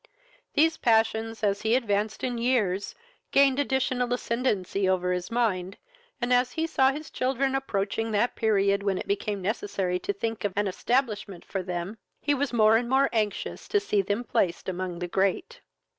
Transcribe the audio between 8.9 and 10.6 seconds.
it became necessary to think of